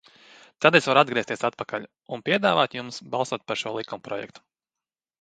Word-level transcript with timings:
Tad 0.65 0.77
es 0.79 0.87
varu 0.91 1.01
atgriezties 1.01 1.45
atpakaļ 1.51 1.87
un 2.17 2.25
piedāvāt 2.31 2.81
jums 2.81 3.01
balsot 3.17 3.49
par 3.51 3.65
šo 3.65 3.79
likumprojektu. 3.81 4.49